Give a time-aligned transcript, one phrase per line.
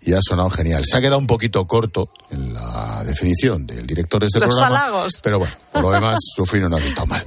[0.00, 0.84] y ha sonado genial.
[0.84, 4.76] Se ha quedado un poquito corto en la definición del director de este Los programa.
[4.84, 5.20] halagos.
[5.22, 7.24] Pero bueno, por lo demás, Rufino no ha estado mal.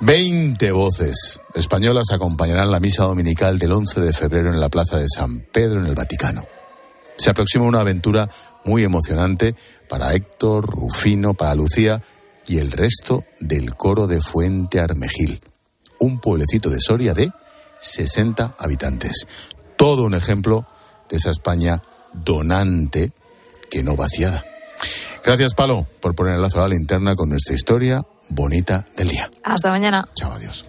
[0.00, 5.06] Veinte voces españolas acompañarán la misa dominical del 11 de febrero en la Plaza de
[5.08, 6.44] San Pedro en el Vaticano.
[7.16, 8.28] Se aproxima una aventura
[8.64, 9.54] muy emocionante
[9.88, 12.02] para Héctor, Rufino, para Lucía
[12.46, 15.40] y el resto del coro de Fuente Armejil.
[16.00, 17.30] Un pueblecito de Soria de
[17.80, 19.26] 60 habitantes.
[19.76, 20.66] Todo un ejemplo
[21.12, 21.80] de esa España
[22.12, 23.12] donante
[23.70, 24.44] que no vaciada.
[25.24, 29.30] Gracias, Palo, por poner el lazo a la linterna con nuestra historia bonita del día.
[29.44, 30.08] Hasta mañana.
[30.16, 30.66] Chao, adiós.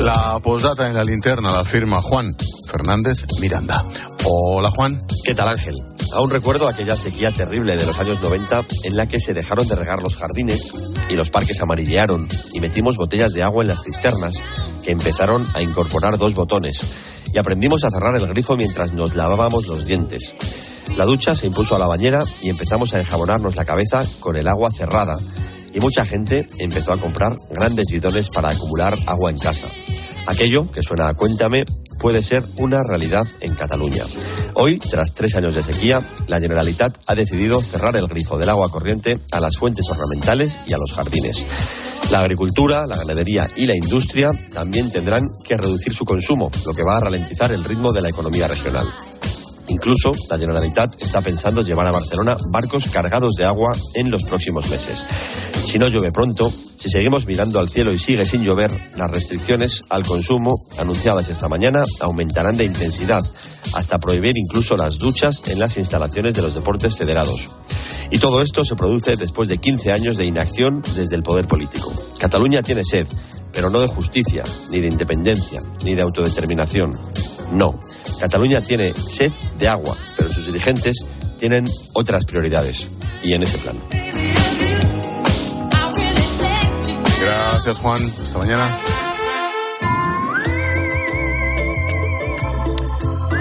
[0.00, 2.28] La posdata en la linterna la firma Juan
[2.68, 3.82] Fernández Miranda.
[4.24, 4.98] Hola, Juan.
[5.24, 5.74] ¿Qué tal, Ángel?
[6.14, 9.76] Aún recuerdo aquella sequía terrible de los años 90 en la que se dejaron de
[9.76, 10.72] regar los jardines
[11.08, 14.34] y los parques amarillearon y metimos botellas de agua en las cisternas
[14.82, 16.80] que empezaron a incorporar dos botones
[17.32, 20.34] y aprendimos a cerrar el grifo mientras nos lavábamos los dientes.
[20.96, 24.48] La ducha se impuso a la bañera y empezamos a enjabonarnos la cabeza con el
[24.48, 25.16] agua cerrada
[25.72, 29.68] y mucha gente empezó a comprar grandes bidones para acumular agua en casa.
[30.26, 31.64] Aquello que suena a cuéntame
[31.98, 34.04] puede ser una realidad en Cataluña.
[34.60, 38.68] Hoy, tras tres años de sequía, la Generalitat ha decidido cerrar el grifo del agua
[38.72, 41.46] corriente a las fuentes ornamentales y a los jardines.
[42.10, 46.82] La agricultura, la ganadería y la industria también tendrán que reducir su consumo, lo que
[46.82, 48.84] va a ralentizar el ritmo de la economía regional.
[49.68, 54.68] Incluso la Generalitat está pensando llevar a Barcelona barcos cargados de agua en los próximos
[54.70, 55.06] meses.
[55.66, 59.84] Si no llueve pronto, si seguimos mirando al cielo y sigue sin llover, las restricciones
[59.88, 63.22] al consumo anunciadas esta mañana aumentarán de intensidad
[63.74, 67.48] hasta prohibir incluso las duchas en las instalaciones de los deportes federados.
[68.10, 71.92] Y todo esto se produce después de 15 años de inacción desde el poder político.
[72.18, 73.06] Cataluña tiene sed,
[73.52, 76.98] pero no de justicia, ni de independencia, ni de autodeterminación.
[77.52, 77.78] No,
[78.20, 81.04] Cataluña tiene sed de agua, pero sus dirigentes
[81.38, 82.88] tienen otras prioridades.
[83.22, 83.76] Y en ese plan.
[87.20, 88.02] Gracias, Juan.
[88.24, 88.87] Hasta mañana.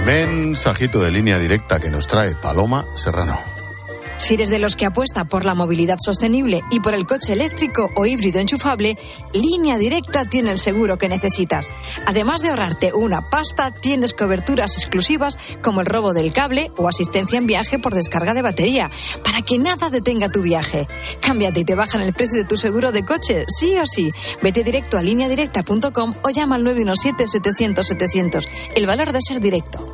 [0.07, 3.56] Mensajito de línea directa que nos trae Paloma Serrano.
[4.17, 7.89] Si eres de los que apuesta por la movilidad sostenible y por el coche eléctrico
[7.95, 8.97] o híbrido enchufable,
[9.33, 11.69] Línea Directa tiene el seguro que necesitas.
[12.05, 17.37] Además de ahorrarte una pasta, tienes coberturas exclusivas como el robo del cable o asistencia
[17.37, 18.89] en viaje por descarga de batería,
[19.23, 20.87] para que nada detenga tu viaje.
[21.21, 24.11] Cámbiate y te bajan el precio de tu seguro de coche, sí o sí.
[24.41, 28.47] Vete directo a lineadirecta.com o llama al 917-700-700.
[28.75, 29.93] El valor de ser directo.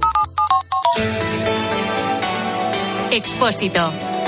[3.12, 4.13] Expósito.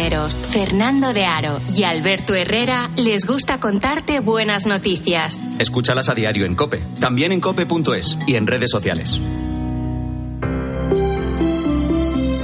[0.00, 5.42] Fernando de Aro y Alberto Herrera les gusta contarte buenas noticias.
[5.58, 9.20] Escúchalas a diario en Cope, también en cope.es y en redes sociales.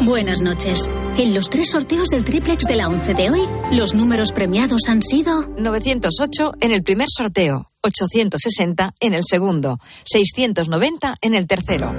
[0.03, 0.91] Buenas noches.
[1.17, 3.41] En los tres sorteos del triplex de la 11 de hoy,
[3.73, 11.17] los números premiados han sido 908 en el primer sorteo, 860 en el segundo, 690
[11.23, 11.95] en el tercero.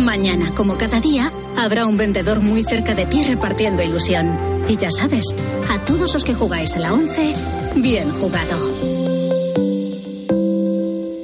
[0.00, 4.36] Mañana, como cada día, habrá un vendedor muy cerca de ti repartiendo ilusión.
[4.68, 5.24] Y ya sabes,
[5.70, 7.34] a todos los que jugáis a la 11,
[7.76, 8.56] bien jugado.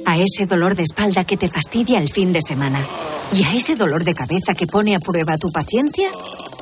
[0.05, 2.79] A ese dolor de espalda que te fastidia el fin de semana.
[3.33, 6.09] Y a ese dolor de cabeza que pone a prueba tu paciencia,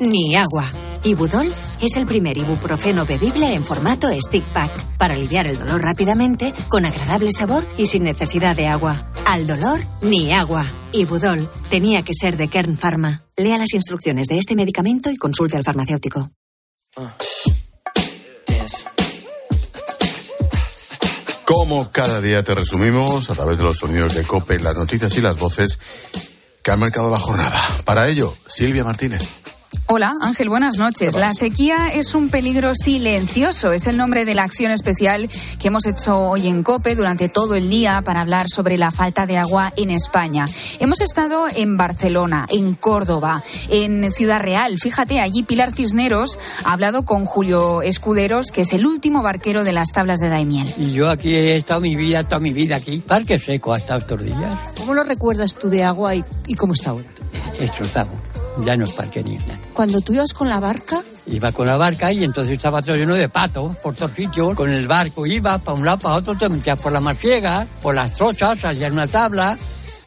[0.00, 0.68] ni agua.
[1.04, 1.52] Ibudol
[1.84, 6.84] es el primer ibuprofeno bebible en formato stick pack para aliviar el dolor rápidamente, con
[6.84, 9.10] agradable sabor y sin necesidad de agua.
[9.26, 10.64] Al dolor, ni agua.
[10.92, 13.24] Ibudol tenía que ser de Kern Pharma.
[13.36, 16.30] Lea las instrucciones de este medicamento y consulte al farmacéutico.
[21.44, 25.20] Como cada día te resumimos a través de los sonidos de Cope, las noticias y
[25.20, 25.78] las voces
[26.62, 27.60] que han marcado la jornada.
[27.84, 29.43] Para ello, Silvia Martínez.
[29.86, 31.14] Hola, Ángel, buenas noches.
[31.14, 33.72] La sequía es un peligro silencioso.
[33.72, 35.28] Es el nombre de la acción especial
[35.60, 39.26] que hemos hecho hoy en COPE durante todo el día para hablar sobre la falta
[39.26, 40.46] de agua en España.
[40.80, 44.78] Hemos estado en Barcelona, en Córdoba, en Ciudad Real.
[44.78, 49.72] Fíjate, allí Pilar Cisneros ha hablado con Julio Escuderos, que es el último barquero de
[49.72, 50.68] las tablas de Daimiel.
[50.78, 52.98] Y yo aquí he estado mi vida, toda mi vida aquí.
[52.98, 54.58] Parque seco hasta estos días.
[54.78, 57.06] ¿Cómo lo recuerdas tú de agua y, y cómo está ahora?
[57.58, 58.10] Destrozado.
[58.64, 59.58] Ya no es parque ni nada.
[59.72, 63.14] Cuando tú ibas con la barca, Iba con la barca y entonces estaba todo lleno
[63.14, 64.54] de patos por todos sitios.
[64.54, 67.94] Con el barco iba para un lado, para otro, te metías por la marciega, por
[67.94, 69.56] las trochas, en una tabla.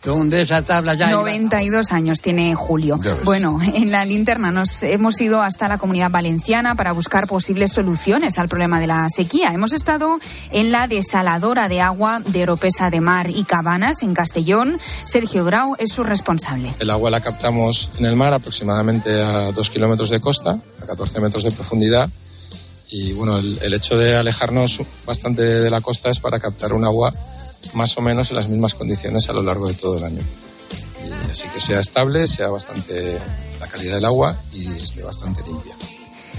[0.04, 1.10] Donde esa tabla ya.
[1.10, 2.98] iba- 92 años tiene Julio.
[3.26, 8.38] Bueno, en la linterna nos hemos ido hasta la comunidad valenciana para buscar posibles soluciones
[8.38, 9.52] al problema de la sequía.
[9.52, 10.20] Hemos estado
[10.52, 14.80] en la desaladora de agua de Oropesa de Mar y Cabanas, en Castellón.
[15.04, 16.74] Sergio Grau es su responsable.
[16.80, 21.20] El agua la captamos en el mar aproximadamente a dos kilómetros de costa, a 14
[21.20, 22.10] metros de profundidad.
[22.90, 26.86] Y bueno, el, el hecho de alejarnos bastante de la costa es para captar un
[26.86, 27.12] agua
[27.74, 30.22] más o menos en las mismas condiciones a lo largo de todo el año.
[31.28, 33.18] Y así que sea estable, sea bastante
[33.60, 35.77] la calidad del agua y esté bastante limpia.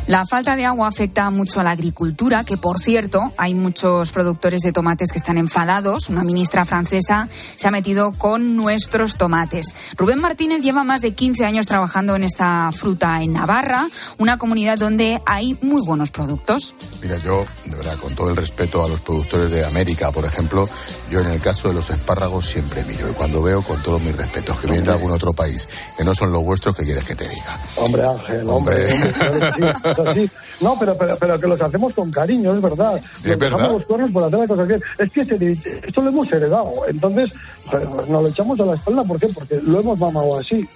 [0.09, 4.63] La falta de agua afecta mucho a la agricultura, que por cierto, hay muchos productores
[4.63, 6.09] de tomates que están enfadados.
[6.09, 9.75] Una ministra francesa se ha metido con nuestros tomates.
[9.99, 14.79] Rubén Martínez lleva más de 15 años trabajando en esta fruta en Navarra, una comunidad
[14.79, 16.75] donde hay muy buenos productos.
[17.03, 20.67] Mira, yo, de verdad, con todo el respeto a los productores de América, por ejemplo,
[21.11, 23.11] yo en el caso de los espárragos siempre miro.
[23.11, 25.69] Y cuando veo, con todos mis respetos, que vienen de algún otro país,
[25.99, 27.61] que no son los vuestros, ¿qué quieres que te diga?
[27.77, 28.95] Hombre, Ángel, Hombre.
[28.95, 29.98] hombre.
[30.15, 30.31] sí, es así.
[30.61, 32.97] No, pero, pero, pero que los hacemos con cariño, es verdad.
[32.99, 33.57] Es Nos verdad.
[33.59, 34.81] dejamos los cuernos por hacer las cosas bien.
[34.99, 36.73] Es que se- esto lo hemos heredado.
[36.89, 37.33] Entonces,
[37.71, 39.05] pues, nos lo echamos a la espalda.
[39.05, 39.29] ¿Por qué?
[39.29, 40.67] Porque lo hemos mamado así.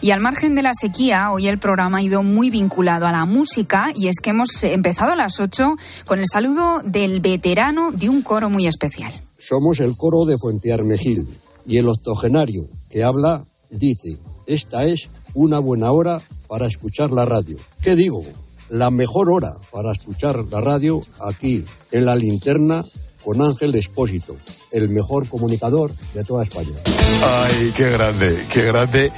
[0.00, 3.24] Y al margen de la sequía, hoy el programa ha ido muy vinculado a la
[3.24, 5.74] música y es que hemos empezado a las 8
[6.06, 9.12] con el saludo del veterano de un coro muy especial.
[9.38, 11.26] Somos el coro de Fuentearmejil
[11.66, 17.56] y el octogenario que habla dice, esta es una buena hora para escuchar la radio.
[17.82, 18.22] ¿Qué digo?
[18.70, 22.84] La mejor hora para escuchar la radio aquí en la linterna
[23.24, 24.36] con Ángel Expósito,
[24.72, 26.76] el mejor comunicador de toda España.
[27.24, 29.12] Ay, qué grande, qué grande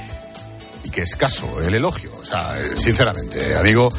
[0.83, 2.11] y qué escaso el elogio.
[2.19, 3.89] O sea, eh, sinceramente, amigo,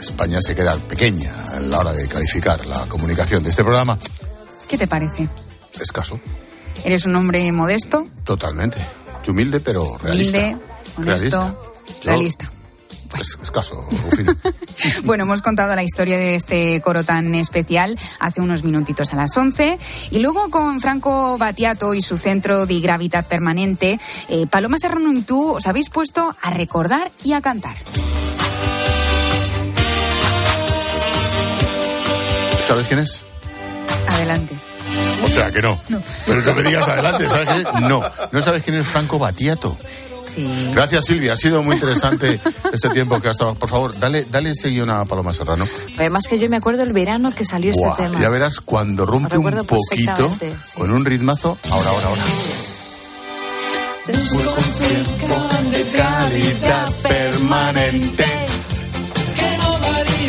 [0.00, 3.98] España se queda pequeña a la hora de calificar la comunicación de este programa.
[4.68, 5.28] ¿Qué te parece?
[5.80, 6.18] Escaso,
[6.84, 8.78] ¿Eres un hombre modesto, totalmente.
[9.26, 10.38] Y humilde, pero realista.
[10.38, 11.40] humilde, honesto,
[12.02, 12.50] Yo- realista?
[13.18, 13.86] Es escaso.
[15.02, 19.36] Bueno, hemos contado la historia de este coro tan especial hace unos minutitos a las
[19.36, 19.76] 11.
[20.12, 25.22] Y luego con Franco Battiato y su centro de gravedad permanente, eh, Paloma Serrano y
[25.22, 27.76] tú os habéis puesto a recordar y a cantar.
[32.60, 33.24] ¿Sabes quién es?
[34.06, 34.54] Adelante.
[35.24, 35.80] O sea, que no.
[36.26, 37.80] Pero no me digas adelante, ¿sabes es?
[37.88, 38.02] No.
[38.30, 39.76] ¿No sabes quién es Franco Battiato?
[40.28, 40.70] Sí.
[40.74, 41.32] Gracias, Silvia.
[41.32, 42.40] Ha sido muy interesante
[42.72, 43.54] este tiempo que ha estado.
[43.54, 45.66] Por favor, dale, dale seguido a Paloma Serrano.
[45.98, 48.20] Además que yo me acuerdo el verano que salió Buah, este tema.
[48.20, 50.50] ya verás cuando rompe un poquito sí.
[50.74, 51.58] con un ritmazo.
[51.70, 52.24] Ahora, ahora, ahora.
[55.70, 58.24] de calidad permanente.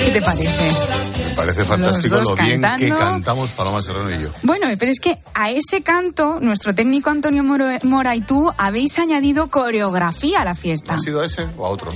[0.05, 1.08] ¿Qué te parece?
[1.39, 4.29] Me parece fantástico lo bien que cantamos Paloma Serrano y yo.
[4.43, 8.99] Bueno, pero es que a ese canto, nuestro técnico Antonio Moro- Mora y tú habéis
[8.99, 10.95] añadido coreografía a la fiesta.
[10.95, 11.91] ¿Ha sido a ese o a otro?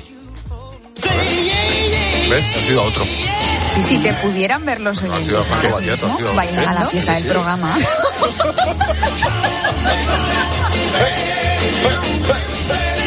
[2.30, 2.46] ¿Ves?
[2.58, 3.04] Ha sido a otro.
[3.82, 6.08] Si te pudieran ver los oyentes ahora mismo,
[6.68, 7.76] a la fiesta del programa.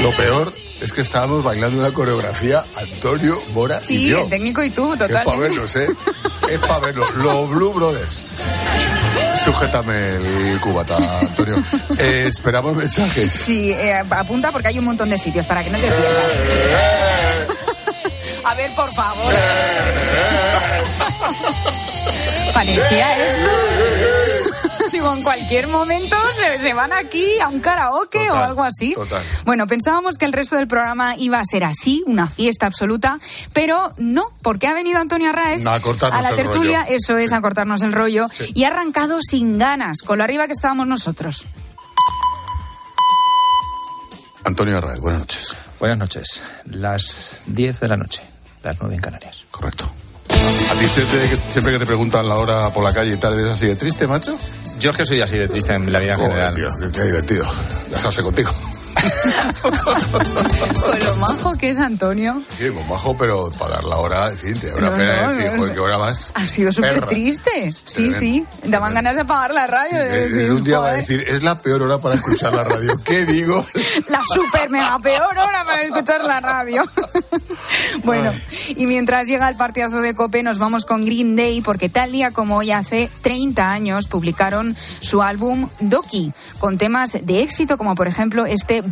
[0.03, 4.21] Lo peor es que estábamos bailando una coreografía Antonio, Mora y Sí, yo.
[4.21, 5.25] el técnico y tú, Que es total.
[5.25, 5.89] para verlos, ¿eh?
[6.51, 7.15] Es para verlos.
[7.17, 8.25] Los Blue Brothers.
[9.45, 11.63] Sujétame el cubata, Antonio.
[11.99, 13.33] Eh, esperamos mensajes.
[13.33, 16.41] Sí, eh, apunta porque hay un montón de sitios para que no te pierdas.
[18.45, 19.33] A ver, por favor.
[22.55, 23.51] Parecía esto.
[24.93, 28.95] Digo, en cualquier momento se, se van aquí a un karaoke o algo así.
[28.95, 29.23] total.
[29.45, 33.19] Bueno, pensábamos que el resto del programa iba a ser así, una fiesta absoluta,
[33.53, 36.97] pero no, porque ha venido Antonio Arraez A cortarnos la tertulia, rollo.
[36.97, 38.53] eso es, a cortarnos el rollo, Sí.
[38.55, 41.47] y ha arrancado sin ganas, con lo arriba que estábamos nosotros.
[44.45, 45.57] Antonio Arraez, buenas noches.
[45.81, 46.43] Buenas noches.
[46.67, 48.23] Las 10 de la noche,
[48.63, 49.45] las 9 en Canarias.
[49.51, 49.85] Correcto.
[50.29, 53.35] ¿A ti siempre que, siempre que te preguntan la hora por la calle y tal,
[53.39, 54.39] eres así de triste, macho?
[54.87, 56.55] Yo es que soy así de triste en la vida en general.
[56.55, 57.45] tío, qué divertido.
[57.91, 58.53] Casarse contigo.
[60.83, 62.41] Con lo majo que es Antonio.
[62.57, 65.27] Sí, muy majo, pero para dar la hora, en fin, te da una No, pena
[65.27, 66.33] no, decir, no, qué hora más.
[66.35, 67.73] Ha sido súper triste.
[67.73, 68.19] Sí, Tremendo.
[68.19, 68.47] sí.
[68.65, 69.99] Daban ganas de apagar la radio.
[69.99, 72.53] de Eh, decir, un día va a "Joder, decir, es la peor hora para escuchar
[72.55, 72.93] la radio.
[73.05, 73.65] ¿Qué digo?
[74.09, 76.83] La super mega peor hora para escuchar la radio.
[78.05, 78.33] bueno,
[78.69, 82.31] y mientras llega el partidazo de Cope, nos vamos con Green Day, porque tal día
[82.31, 88.09] como hoy, hace 30 años, publicaron su álbum Doki, con temas de éxito como por
[88.09, 88.83] ejemplo este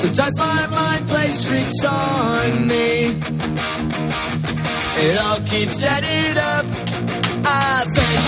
[0.00, 3.12] Sometimes my mind plays tricks on me.
[5.02, 6.64] It all keeps adding up.
[7.44, 8.19] I think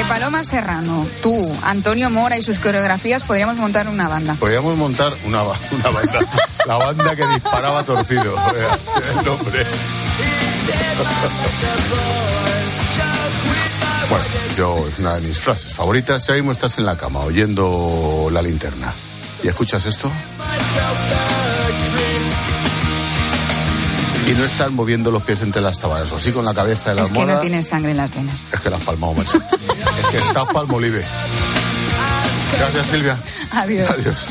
[0.00, 4.34] Entre Paloma Serrano, tú, Antonio Mora y sus coreografías podríamos montar una banda.
[4.36, 6.18] Podríamos montar una, ba- una banda.
[6.66, 8.34] La banda que disparaba torcido.
[9.18, 9.66] El nombre.
[14.08, 14.24] Bueno,
[14.56, 16.22] yo es una de mis frases favoritas.
[16.24, 18.92] Si ahora mismo estás en la cama oyendo la linterna
[19.44, 20.10] y escuchas esto
[24.26, 26.96] y no estás moviendo los pies entre las sábanas o así con la cabeza de
[26.96, 28.46] la Es que no tienes sangre en las venas.
[28.52, 29.38] es que la has palmado, macho.
[30.10, 31.04] Que estás palmolive.
[32.58, 33.16] Gracias, Silvia.
[33.52, 33.90] Adiós.
[33.90, 34.28] Adiós.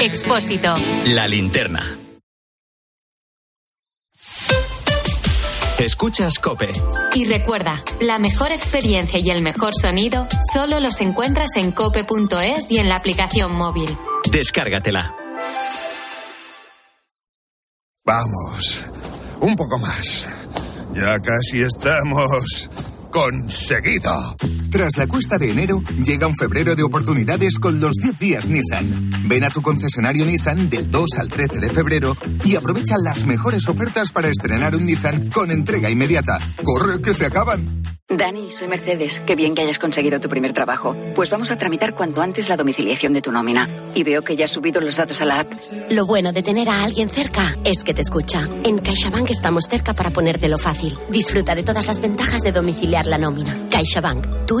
[0.00, 0.74] Expósito.
[1.06, 2.03] La linterna.
[5.84, 6.72] Escuchas Cope.
[7.14, 12.78] Y recuerda, la mejor experiencia y el mejor sonido solo los encuentras en cope.es y
[12.78, 13.90] en la aplicación móvil.
[14.30, 15.14] Descárgatela.
[18.02, 18.86] Vamos,
[19.40, 20.26] un poco más.
[20.94, 22.70] Ya casi estamos
[23.10, 24.36] conseguido.
[24.74, 29.08] Tras la cuesta de enero, llega un febrero de oportunidades con los 10 días Nissan.
[29.28, 33.68] Ven a tu concesionario Nissan del 2 al 13 de febrero y aprovecha las mejores
[33.68, 36.40] ofertas para estrenar un Nissan con entrega inmediata.
[36.64, 37.84] ¡Corre, que se acaban!
[38.16, 39.22] Dani, soy Mercedes.
[39.26, 40.94] Qué bien que hayas conseguido tu primer trabajo.
[41.14, 43.66] Pues vamos a tramitar cuanto antes la domiciliación de tu nómina.
[43.94, 45.50] Y veo que ya has subido los datos a la app.
[45.90, 48.46] Lo bueno de tener a alguien cerca es que te escucha.
[48.62, 50.96] En CaixaBank estamos cerca para ponértelo fácil.
[51.08, 53.56] Disfruta de todas las ventajas de domiciliar la nómina.
[53.70, 54.60] CaixaBank, tú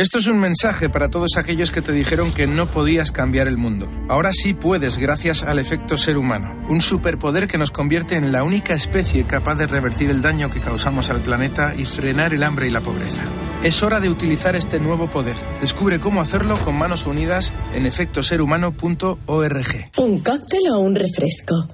[0.00, 3.58] Esto es un mensaje para todos aquellos que te dijeron que no podías cambiar el
[3.58, 3.86] mundo.
[4.08, 8.42] Ahora sí puedes gracias al efecto ser humano, un superpoder que nos convierte en la
[8.42, 12.66] única especie capaz de revertir el daño que causamos al planeta y frenar el hambre
[12.66, 13.24] y la pobreza.
[13.62, 15.36] Es hora de utilizar este nuevo poder.
[15.60, 19.90] Descubre cómo hacerlo con manos unidas en efectoserhumano.org.
[19.98, 21.68] ¿Un cóctel o un refresco?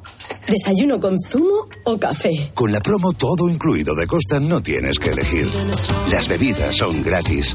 [0.49, 2.51] ¿Desayuno con zumo o café?
[2.55, 5.49] Con la promo todo incluido de Costa no tienes que elegir.
[6.11, 7.55] Las bebidas son gratis.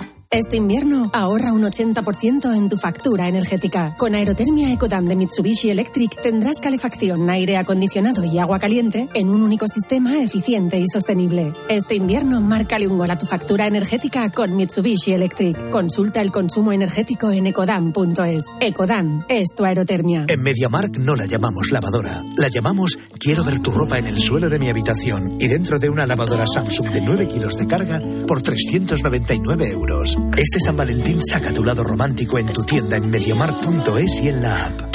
[0.33, 3.97] Este invierno ahorra un 80% en tu factura energética.
[3.97, 9.43] Con Aerotermia Ecodam de Mitsubishi Electric tendrás calefacción, aire acondicionado y agua caliente en un
[9.43, 11.51] único sistema eficiente y sostenible.
[11.67, 15.69] Este invierno márcale un gol a tu factura energética con Mitsubishi Electric.
[15.69, 18.55] Consulta el consumo energético en ecodam.es.
[18.61, 20.27] Ecodam es tu aerotermia.
[20.29, 24.49] En MediaMark no la llamamos lavadora, la llamamos quiero ver tu ropa en el suelo
[24.49, 28.41] de mi habitación y dentro de una lavadora Samsung de 9 kilos de carga por
[28.41, 30.20] 399 euros.
[30.37, 34.65] Este San Valentín saca tu lado romántico en tu tienda en MediaMark.es y en la
[34.65, 34.90] app.